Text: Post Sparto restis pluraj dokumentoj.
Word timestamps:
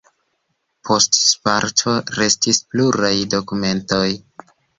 Post 0.87 1.19
Sparto 1.23 1.93
restis 2.21 2.61
pluraj 2.73 3.13
dokumentoj. 3.37 4.03